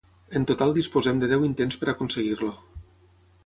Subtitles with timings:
[0.37, 2.53] En total disposem de deu intents per aconseguir-lo.